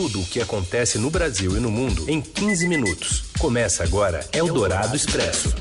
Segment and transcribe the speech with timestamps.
[0.00, 3.24] tudo o que acontece no Brasil e no mundo em 15 minutos.
[3.38, 5.54] Começa agora Eldorado Expresso.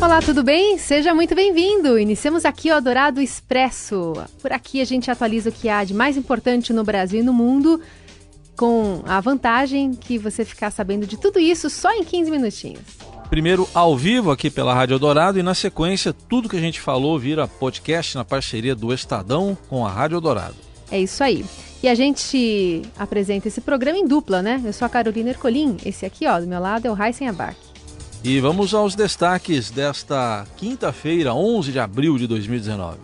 [0.00, 0.78] Olá, tudo bem?
[0.78, 1.98] Seja muito bem-vindo.
[1.98, 4.12] Iniciamos aqui o Eldorado Expresso.
[4.40, 7.32] Por aqui a gente atualiza o que há de mais importante no Brasil e no
[7.32, 7.80] mundo,
[8.56, 12.82] com a vantagem que você ficar sabendo de tudo isso só em 15 minutinhos.
[13.28, 17.18] Primeiro ao vivo aqui pela Rádio Eldorado e na sequência tudo que a gente falou
[17.18, 20.54] vira podcast na parceria do Estadão com a Rádio Eldorado.
[20.88, 21.44] É isso aí.
[21.86, 24.60] E a gente apresenta esse programa em dupla, né?
[24.64, 27.56] Eu sou a Carolina Ercolim, esse aqui, ó, do meu lado é o Heisen Abac.
[28.24, 32.98] E vamos aos destaques desta quinta-feira, 11 de abril de 2019.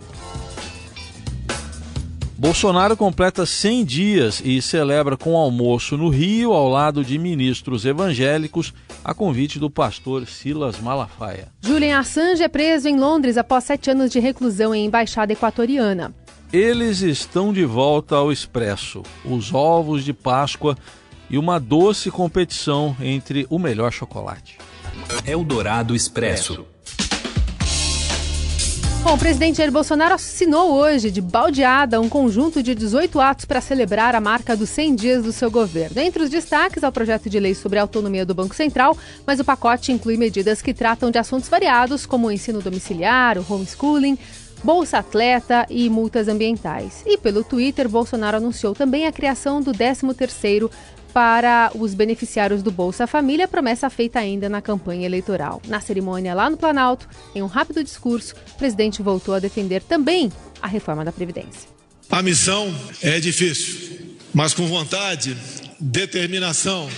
[2.37, 8.73] Bolsonaro completa 100 dias e celebra com almoço no Rio, ao lado de ministros evangélicos,
[9.01, 11.47] a convite do pastor Silas Malafaia.
[11.61, 16.13] Julian Assange é preso em Londres após sete anos de reclusão em embaixada equatoriana.
[16.53, 20.77] Eles estão de volta ao Expresso, os ovos de Páscoa
[21.27, 24.59] e uma doce competição entre o melhor chocolate.
[25.25, 26.63] Eldorado Expresso.
[29.03, 33.59] Bom, o presidente Jair Bolsonaro assinou hoje, de baldeada, um conjunto de 18 atos para
[33.59, 35.99] celebrar a marca dos 100 dias do seu governo.
[35.99, 38.95] Entre os destaques, há o projeto de lei sobre a autonomia do Banco Central,
[39.25, 43.45] mas o pacote inclui medidas que tratam de assuntos variados, como o ensino domiciliar, o
[43.49, 44.17] homeschooling,
[44.63, 47.03] Bolsa Atleta e multas ambientais.
[47.05, 50.71] E pelo Twitter, Bolsonaro anunciou também a criação do 13º
[51.13, 55.61] para os beneficiários do Bolsa Família, promessa feita ainda na campanha eleitoral.
[55.67, 60.31] Na cerimônia lá no Planalto, em um rápido discurso, o presidente voltou a defender também
[60.61, 61.69] a reforma da Previdência.
[62.09, 65.37] A missão é difícil, mas com vontade,
[65.79, 66.89] determinação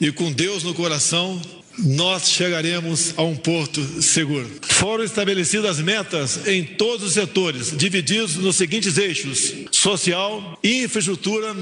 [0.00, 1.40] e com Deus no coração,
[1.78, 4.48] nós chegaremos a um porto seguro.
[4.62, 11.54] Foram estabelecidas metas em todos os setores, divididos nos seguintes eixos: social, infraestrutura,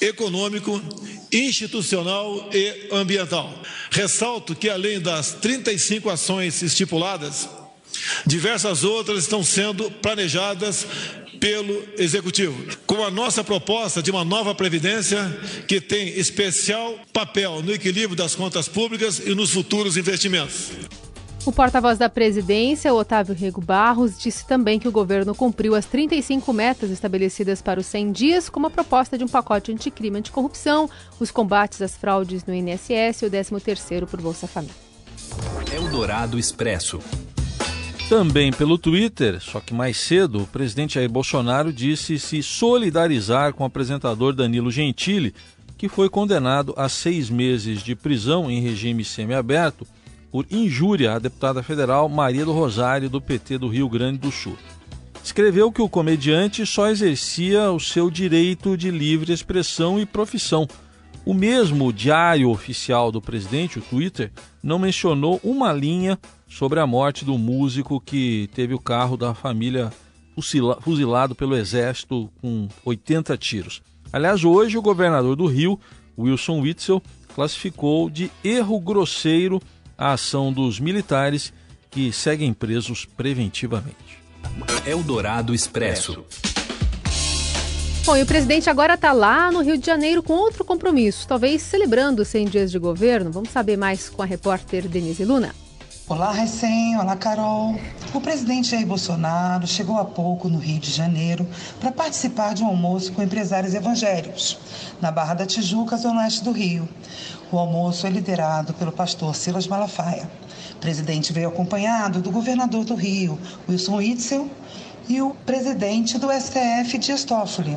[0.00, 0.80] econômico,
[1.32, 3.62] institucional e ambiental.
[3.90, 7.48] Ressalto que, além das 35 ações estipuladas,
[8.26, 10.86] diversas outras estão sendo planejadas
[11.40, 15.18] pelo Executivo, com a nossa proposta de uma nova Previdência
[15.66, 20.70] que tem especial papel no equilíbrio das contas públicas e nos futuros investimentos.
[21.46, 26.52] O porta-voz da presidência, Otávio Rego Barros, disse também que o governo cumpriu as 35
[26.52, 31.30] metas estabelecidas para os 100 dias, como a proposta de um pacote anticrime anticorrupção, os
[31.30, 34.74] combates às fraudes no INSS e o 13º por Bolsa Família.
[35.72, 36.98] Eldorado Expresso.
[38.08, 43.64] Também pelo Twitter, só que mais cedo, o presidente Jair Bolsonaro disse se solidarizar com
[43.64, 45.34] o apresentador Danilo Gentili,
[45.76, 49.84] que foi condenado a seis meses de prisão em regime semiaberto
[50.30, 54.56] por injúria à deputada federal Maria do Rosário, do PT do Rio Grande do Sul.
[55.24, 60.68] Escreveu que o comediante só exercia o seu direito de livre expressão e profissão.
[61.26, 64.30] O mesmo diário oficial do presidente, o Twitter,
[64.62, 66.16] não mencionou uma linha
[66.48, 69.92] sobre a morte do músico que teve o carro da família
[70.80, 73.82] fuzilado pelo exército com 80 tiros.
[74.12, 75.80] Aliás, hoje o governador do Rio,
[76.16, 77.02] Wilson Witzel,
[77.34, 79.60] classificou de erro grosseiro
[79.98, 81.52] a ação dos militares
[81.90, 84.22] que seguem presos preventivamente.
[84.86, 86.24] Eldorado Expresso.
[88.06, 91.60] Bom, e o presidente agora está lá no Rio de Janeiro com outro compromisso, talvez
[91.60, 93.32] celebrando os 100 dias de governo.
[93.32, 95.52] Vamos saber mais com a repórter Denise Luna.
[96.08, 97.74] Olá, Recém, olá, Carol.
[98.14, 101.48] O presidente Jair Bolsonaro chegou há pouco no Rio de Janeiro
[101.80, 104.56] para participar de um almoço com empresários evangélicos,
[105.00, 106.88] na Barra da Tijuca, zona oeste do Rio.
[107.50, 110.30] O almoço é liderado pelo pastor Silas Malafaia.
[110.74, 113.36] O presidente veio acompanhado do governador do Rio,
[113.68, 114.48] Wilson Witzel,
[115.08, 117.76] e o presidente do STF, Dias Toffoli.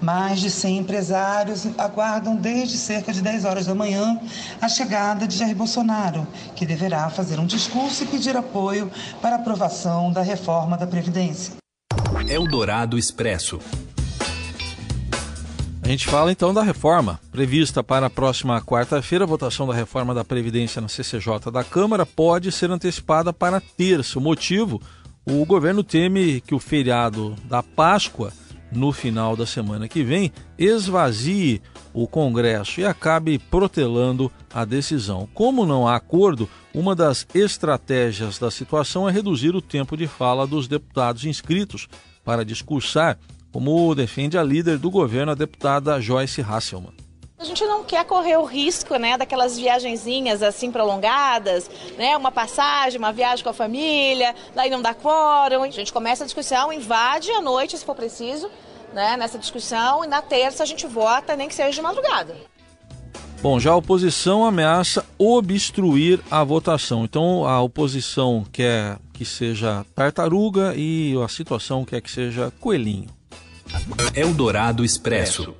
[0.00, 4.20] Mais de 100 empresários aguardam desde cerca de 10 horas da manhã
[4.60, 8.90] a chegada de Jair Bolsonaro, que deverá fazer um discurso e pedir apoio
[9.20, 11.54] para aprovação da reforma da Previdência.
[12.28, 13.58] Eldorado Expresso.
[15.84, 19.24] A gente fala então da reforma prevista para a próxima quarta-feira.
[19.24, 24.16] A votação da reforma da Previdência na CCJ da Câmara pode ser antecipada para terça.
[24.16, 24.80] O motivo
[25.24, 28.32] o governo teme que o feriado da Páscoa,
[28.72, 35.28] no final da semana que vem, esvazie o Congresso e acabe protelando a decisão.
[35.32, 40.46] Como não há acordo, uma das estratégias da situação é reduzir o tempo de fala
[40.46, 41.86] dos deputados inscritos
[42.24, 43.18] para discursar,
[43.52, 46.94] como defende a líder do governo, a deputada Joyce Hasselmann.
[47.42, 51.68] A gente não quer correr o risco, né, daquelas viagenzinhas assim prolongadas,
[51.98, 55.64] né, uma passagem, uma viagem com a família, daí não dá quórum.
[55.64, 58.48] A gente começa a discussão, invade à noite, se for preciso,
[58.92, 62.36] né, nessa discussão e na terça a gente vota, nem que seja de madrugada.
[63.42, 67.02] Bom, já a oposição ameaça obstruir a votação.
[67.02, 73.08] Então a oposição quer que seja tartaruga e a situação quer que seja coelhinho.
[74.14, 75.56] Eldorado Expresso.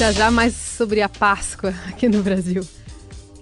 [0.00, 2.66] Já já mais sobre a Páscoa aqui no Brasil.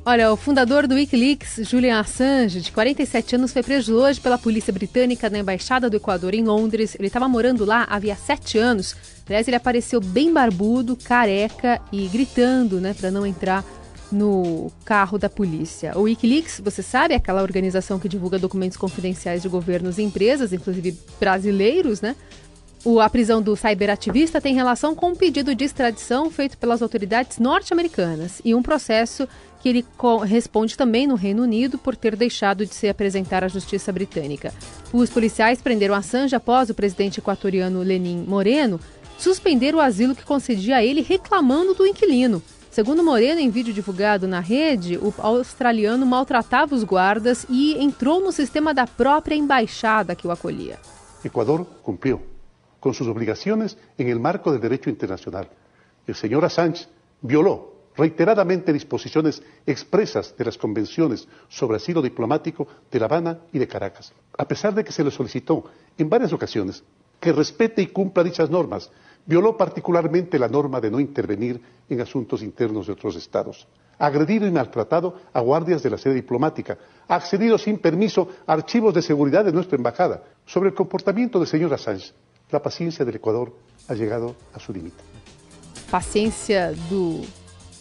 [0.04, 4.72] Olha, o fundador do Wikileaks, Julian Assange, de 47 anos, foi preso hoje pela polícia
[4.72, 6.96] britânica na Embaixada do Equador em Londres.
[6.96, 8.96] Ele estava morando lá havia sete anos.
[9.28, 13.64] Aliás, ele apareceu bem barbudo, careca e gritando, né, para não entrar
[14.10, 15.96] no carro da polícia.
[15.96, 20.52] O Wikileaks, você sabe, é aquela organização que divulga documentos confidenciais de governos e empresas,
[20.52, 22.16] inclusive brasileiros, né?
[22.84, 27.38] O, a prisão do cyberativista tem relação com um pedido de extradição feito pelas autoridades
[27.38, 29.28] norte-americanas e um processo
[29.60, 29.84] que ele
[30.24, 34.54] responde também no Reino Unido por ter deixado de se apresentar à justiça britânica.
[34.92, 38.78] Os policiais prenderam Assange após o presidente equatoriano Lenin Moreno
[39.18, 42.40] suspender o asilo que concedia a ele reclamando do inquilino.
[42.70, 48.30] Segundo Moreno, em vídeo divulgado na rede, o australiano maltratava os guardas e entrou no
[48.30, 50.78] sistema da própria embaixada que o acolhia.
[51.24, 52.22] Equador cumpriu
[52.80, 55.48] com suas obrigações em el marco del derecho internacional.
[56.06, 56.86] El señor Assange
[57.22, 63.66] violó reiteradamente disposiciones expresas de las convenciones sobre asilo diplomático de La Habana y de
[63.66, 65.64] Caracas, a pesar de que se le solicitó
[65.98, 66.84] en varias ocasiones
[67.18, 68.90] que respete y cumpla dichas normas,
[69.26, 73.66] violó particularmente la norma de no intervenir en asuntos internos de otros estados,
[73.98, 76.78] agredido y maltratado a guardias de la sede diplomática,
[77.08, 80.22] accedido sin permiso a archivos de seguridad de nuestra embajada.
[80.46, 82.12] Sobre el comportamiento del señor Assange,
[82.50, 83.52] la paciencia del Ecuador
[83.88, 85.02] ha llegado a su límite.
[85.90, 87.22] Paciencia do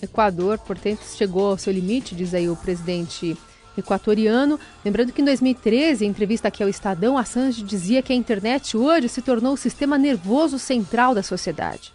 [0.01, 3.37] Equador, portanto, chegou ao seu limite, diz aí o presidente
[3.77, 4.59] equatoriano.
[4.83, 9.09] Lembrando que em 2013, em entrevista aqui ao Estadão, Assange dizia que a internet hoje
[9.09, 11.93] se tornou o sistema nervoso central da sociedade.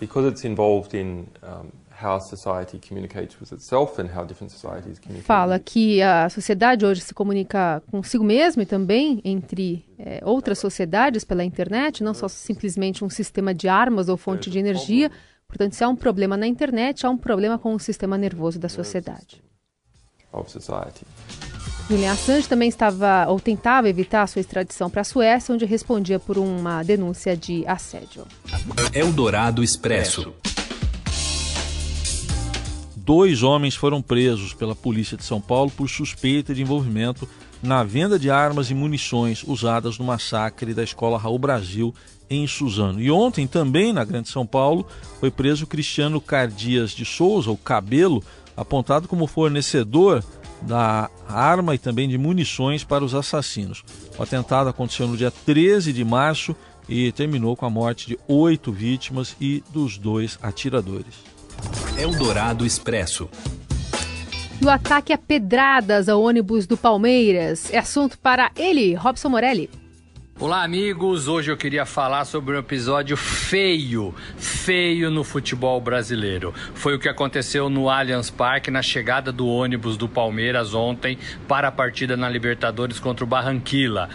[0.00, 1.68] Because it's involved in um,
[2.04, 5.26] how society communicates with itself and how different societies communicate.
[5.26, 11.24] Fala que a sociedade hoje se comunica consigo mesma e também entre é, outras sociedades
[11.24, 15.10] pela internet, não só simplesmente um sistema de armas ou fonte de energia.
[15.48, 18.68] Portanto, se há um problema na internet, há um problema com o sistema nervoso da
[18.68, 19.42] sociedade.
[21.88, 26.38] Julian Assange também estava ou tentava evitar sua extradição para a Suécia, onde respondia por
[26.38, 28.26] uma denúncia de assédio.
[28.92, 30.34] Eldorado Expresso.
[33.04, 37.28] Dois homens foram presos pela polícia de São Paulo por suspeita de envolvimento
[37.62, 41.94] na venda de armas e munições usadas no massacre da escola Raul Brasil
[42.30, 42.98] em Suzano.
[42.98, 44.86] E ontem, também na Grande São Paulo,
[45.20, 48.24] foi preso Cristiano Cardias de Souza, o Cabelo,
[48.56, 50.24] apontado como fornecedor
[50.62, 53.84] da arma e também de munições para os assassinos.
[54.18, 56.56] O atentado aconteceu no dia 13 de março
[56.88, 61.33] e terminou com a morte de oito vítimas e dos dois atiradores.
[61.96, 63.30] Eldorado Expresso.
[64.60, 69.70] E o ataque a pedradas ao ônibus do Palmeiras é assunto para ele, Robson Morelli.
[70.40, 71.28] Olá, amigos.
[71.28, 76.52] Hoje eu queria falar sobre um episódio feio, feio no futebol brasileiro.
[76.74, 81.16] Foi o que aconteceu no Allianz Parque na chegada do ônibus do Palmeiras ontem
[81.46, 84.10] para a partida na Libertadores contra o Barranquilla.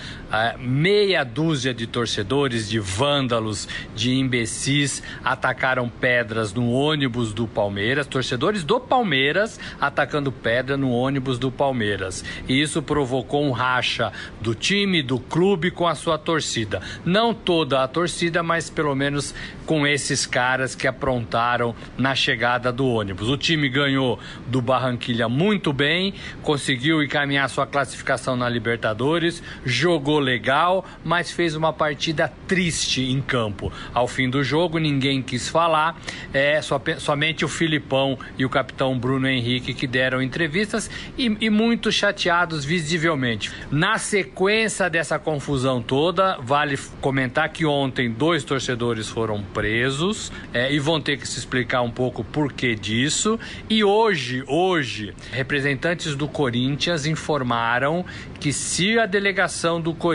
[0.59, 8.65] Meia dúzia de torcedores, de vândalos, de imbecis atacaram pedras no ônibus do Palmeiras, torcedores
[8.65, 12.25] do Palmeiras atacando pedra no ônibus do Palmeiras.
[12.47, 14.11] E isso provocou um racha
[14.41, 16.81] do time, do clube com a sua sua torcida.
[17.05, 19.35] Não toda a torcida, mas pelo menos
[19.67, 23.29] com esses caras que aprontaram na chegada do ônibus.
[23.29, 30.85] O time ganhou do Barranquilha muito bem, conseguiu encaminhar sua classificação na Libertadores, jogou legal,
[31.03, 33.71] mas fez uma partida triste em campo.
[33.93, 35.99] Ao fim do jogo, ninguém quis falar,
[36.33, 36.59] é
[36.97, 42.65] somente o Filipão e o capitão Bruno Henrique que deram entrevistas e, e muito chateados
[42.65, 43.51] visivelmente.
[43.71, 46.37] Na sequência dessa confusão toda, toda.
[46.41, 51.81] Vale comentar que ontem dois torcedores foram presos é, e vão ter que se explicar
[51.81, 53.39] um pouco por que disso.
[53.69, 58.05] E hoje, hoje, representantes do Corinthians informaram
[58.39, 60.08] que se a delegação do Corinthians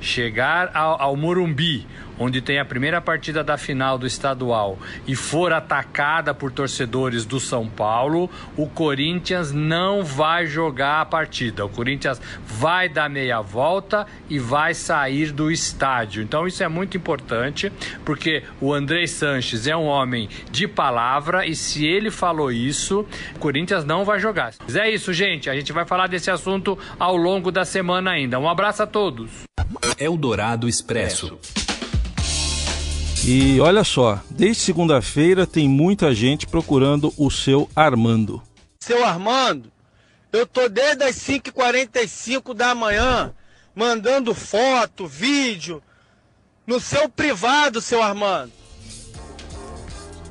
[0.00, 1.86] chegar ao, ao Morumbi
[2.18, 7.38] onde tem a primeira partida da final do estadual e for atacada por torcedores do
[7.38, 11.64] São Paulo, o Corinthians não vai jogar a partida.
[11.64, 16.22] O Corinthians vai dar meia volta e vai sair do estádio.
[16.22, 17.72] Então isso é muito importante,
[18.04, 23.38] porque o André Sanches é um homem de palavra e se ele falou isso, o
[23.38, 24.52] Corinthians não vai jogar.
[24.60, 25.50] Mas é isso, gente.
[25.50, 28.38] A gente vai falar desse assunto ao longo da semana ainda.
[28.38, 29.30] Um abraço a todos.
[29.98, 31.38] Eldorado Expresso.
[33.30, 38.42] E olha só, desde segunda-feira tem muita gente procurando o seu Armando.
[38.80, 39.70] Seu Armando,
[40.32, 43.34] eu tô desde as 5h45 da manhã
[43.76, 45.82] mandando foto, vídeo
[46.66, 48.50] no seu privado, seu Armando.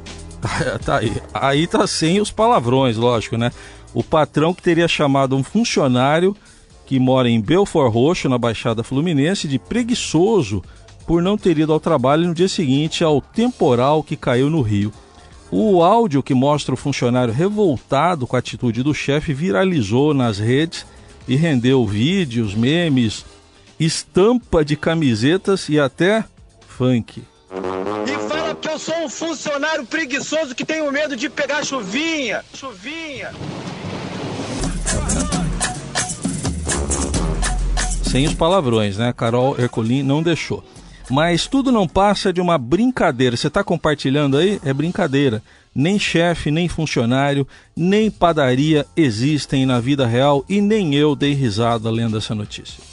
[0.83, 1.21] tá aí.
[1.31, 3.51] Aí tá sem os palavrões, lógico, né?
[3.93, 6.35] O patrão que teria chamado um funcionário
[6.87, 10.63] que mora em Belfort Roxo, na Baixada Fluminense, de preguiçoso
[11.07, 14.91] por não ter ido ao trabalho no dia seguinte ao temporal que caiu no Rio.
[15.49, 20.85] O áudio que mostra o funcionário revoltado com a atitude do chefe viralizou nas redes
[21.25, 23.25] e rendeu vídeos, memes,
[23.79, 26.25] estampa de camisetas e até
[26.67, 27.23] funk.
[28.05, 32.43] E fala que eu sou um funcionário preguiçoso que tenho medo de pegar chuvinha.
[32.53, 33.31] Chuvinha.
[38.03, 39.13] Sem os palavrões, né?
[39.13, 40.63] Carol Ercolim não deixou.
[41.09, 43.37] Mas tudo não passa de uma brincadeira.
[43.37, 44.59] Você está compartilhando aí?
[44.63, 45.41] É brincadeira.
[45.73, 51.89] Nem chefe, nem funcionário, nem padaria existem na vida real e nem eu dei risada
[51.89, 52.83] lendo essa notícia.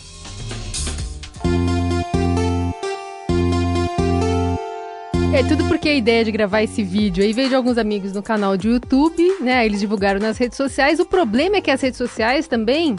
[5.35, 8.23] É tudo porque a ideia de gravar esse vídeo aí veio de alguns amigos no
[8.23, 9.67] canal de YouTube, né?
[9.67, 11.01] Eles divulgaram nas redes sociais.
[11.01, 12.95] O problema é que as redes sociais também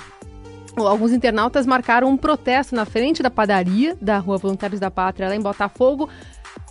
[0.78, 5.36] Alguns internautas marcaram um protesto na frente da padaria da Rua Voluntários da Pátria, lá
[5.36, 6.10] em Botafogo,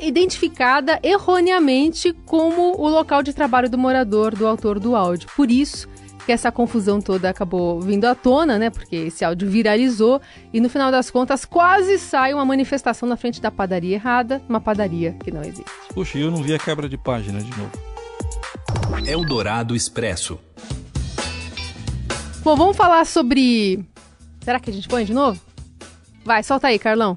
[0.00, 5.28] identificada erroneamente como o local de trabalho do morador, do autor do áudio.
[5.34, 5.88] Por isso
[6.24, 8.70] que essa confusão toda acabou vindo à tona, né?
[8.70, 10.20] Porque esse áudio viralizou
[10.52, 14.60] e no final das contas quase sai uma manifestação na frente da padaria errada, uma
[14.60, 15.70] padaria que não existe.
[15.92, 17.72] Puxa, eu não vi a quebra de página de novo.
[19.06, 20.38] Eldorado Expresso.
[22.42, 23.84] Bom, vamos falar sobre
[24.44, 25.40] Será que a gente põe de novo?
[26.22, 27.16] Vai, solta aí, Carlão.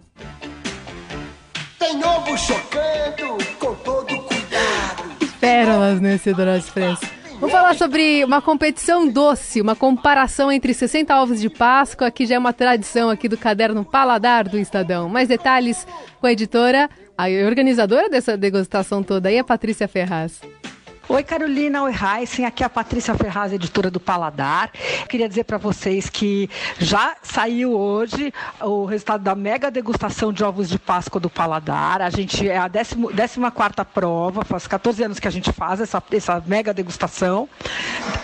[1.77, 5.29] Tem ovo chocando com todo cuidado.
[5.39, 7.05] Pérolas nesse Dourado Expresso.
[7.34, 12.36] Vamos falar sobre uma competição doce, uma comparação entre 60 ovos de Páscoa, que já
[12.36, 15.10] é uma tradição aqui do caderno Paladar do Estadão.
[15.10, 15.86] Mais detalhes
[16.19, 20.41] com a editora, a organizadora dessa degustação toda aí, a Patrícia Ferraz.
[21.10, 21.84] Oi, Carolina.
[21.84, 22.44] Oi, Heisen.
[22.44, 24.70] Aqui é a Patrícia Ferraz, editora do Paladar.
[25.08, 26.50] Queria dizer para vocês que
[26.80, 32.02] já saiu hoje o resultado da mega degustação de ovos de Páscoa do Paladar.
[32.02, 36.44] A gente é a 14 prova, faz 14 anos que a gente faz essa, essa
[36.46, 37.48] mega degustação.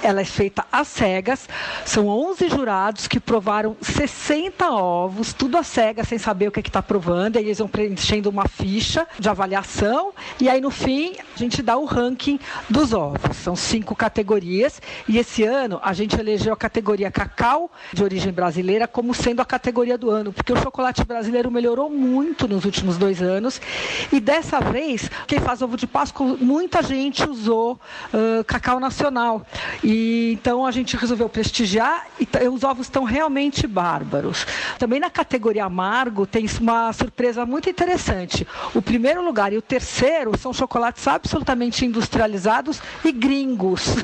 [0.01, 1.47] Ela é feita às cegas.
[1.85, 6.63] São 11 jurados que provaram 60 ovos, tudo às cegas, sem saber o que é
[6.63, 7.37] está provando.
[7.37, 11.85] Eles vão preenchendo uma ficha de avaliação e aí no fim a gente dá o
[11.85, 13.37] ranking dos ovos.
[13.37, 18.87] São cinco categorias e esse ano a gente elegeu a categoria cacau de origem brasileira
[18.87, 23.21] como sendo a categoria do ano, porque o chocolate brasileiro melhorou muito nos últimos dois
[23.21, 23.59] anos
[24.11, 27.79] e dessa vez quem faz ovo de Páscoa muita gente usou
[28.13, 29.45] uh, cacau nacional
[29.83, 34.45] e então a gente resolveu prestigiar e os ovos estão realmente bárbaros.
[34.77, 38.47] Também na categoria amargo tem uma surpresa muito interessante.
[38.73, 43.95] O primeiro lugar e o terceiro são chocolates absolutamente industrializados e gringos.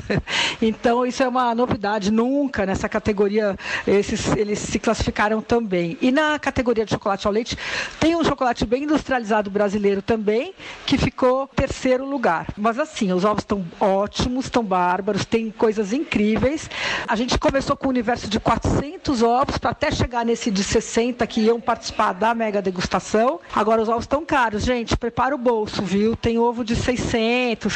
[0.62, 2.10] Então, isso é uma novidade.
[2.10, 5.96] Nunca nessa categoria esses, eles se classificaram também.
[6.00, 7.56] E na categoria de chocolate ao leite,
[7.98, 10.52] tem um chocolate bem industrializado brasileiro também,
[10.84, 12.46] que ficou terceiro lugar.
[12.58, 16.68] Mas assim, os ovos estão ótimos, estão bárbaros, tem coisas incríveis.
[17.08, 21.26] A gente começou com um universo de 400 ovos para até chegar nesse de 60
[21.26, 23.40] que iam participar da mega degustação.
[23.54, 24.96] Agora os ovos estão caros, gente.
[24.96, 26.14] Prepara o bolso, viu?
[26.14, 27.09] Tem ovo de 600,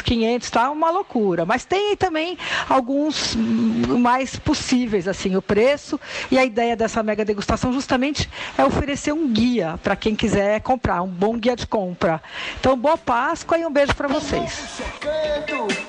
[0.01, 0.69] 500, tá?
[0.69, 1.45] uma loucura.
[1.45, 2.37] Mas tem também
[2.69, 5.99] alguns mais possíveis, assim, o preço.
[6.31, 11.01] E a ideia dessa mega degustação justamente é oferecer um guia para quem quiser comprar,
[11.01, 12.21] um bom guia de compra.
[12.59, 14.81] Então, boa Páscoa e um beijo para vocês.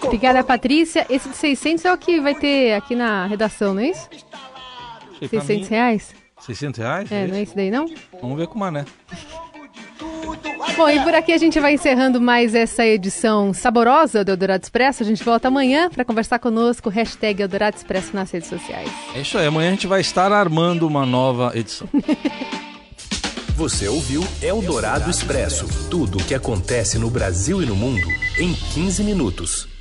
[0.03, 1.07] Obrigada, Patrícia.
[1.09, 4.09] Esse de 600 é o que vai ter aqui na redação, não é isso?
[5.29, 6.15] 600 reais?
[6.41, 7.13] 600 reais?
[7.13, 7.87] É, não é isso daí não?
[8.21, 8.85] Vamos ver com o Mané.
[10.77, 15.03] Bom, e por aqui a gente vai encerrando mais essa edição saborosa do Eldorado Expresso.
[15.03, 18.91] A gente volta amanhã para conversar conosco, hashtag Eldorado Expresso nas redes sociais.
[19.15, 21.89] É isso aí, amanhã a gente vai estar armando uma nova edição.
[23.57, 28.07] Você ouviu Eldorado Expresso tudo o que acontece no Brasil e no mundo
[28.39, 29.76] em 15 minutos.